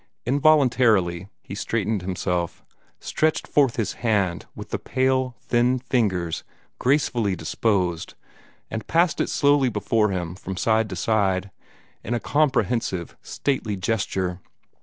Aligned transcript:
Involuntarily 0.25 1.27
he 1.43 1.53
straightened 1.53 2.01
himself, 2.01 2.65
stretched 2.99 3.45
forth 3.45 3.75
his 3.75 3.93
hand 4.01 4.47
with 4.55 4.69
the 4.71 4.79
pale, 4.79 5.35
thin 5.41 5.77
fingers 5.77 6.43
gracefully 6.79 7.35
disposed, 7.35 8.15
and 8.71 8.87
passed 8.87 9.21
it 9.21 9.29
slowly 9.29 9.69
before 9.69 10.09
him 10.09 10.33
from 10.33 10.57
side 10.57 10.89
to 10.89 10.95
side, 10.95 11.51
in 12.03 12.15
a 12.15 12.19
comprehensive, 12.19 13.15
stately 13.21 13.75
gesture. 13.77 14.39